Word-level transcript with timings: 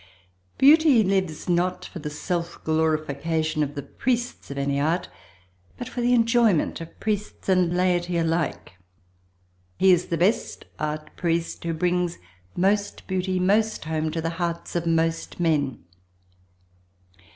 Beauty 0.57 1.03
lives 1.03 1.47
not 1.47 1.85
for 1.85 1.99
the 1.99 2.09
self 2.09 2.63
glorification 2.63 3.61
of 3.61 3.75
the 3.75 3.83
priests 3.83 4.49
of 4.49 4.57
any 4.57 4.79
art, 4.79 5.09
but 5.77 5.87
for 5.87 6.01
the 6.01 6.15
enjoyment 6.15 6.81
of 6.81 6.99
priests 6.99 7.47
and 7.47 7.77
laity 7.77 8.17
alike. 8.17 8.77
He 9.77 9.91
is 9.91 10.07
the 10.07 10.17
best 10.17 10.65
art 10.79 11.15
priest 11.17 11.63
who 11.65 11.75
brings 11.75 12.17
most 12.55 13.05
beauty 13.05 13.39
most 13.39 13.85
home 13.85 14.09
to 14.09 14.21
the 14.23 14.31
hearts 14.41 14.75
of 14.75 14.87
most 14.87 15.39
men. 15.39 15.83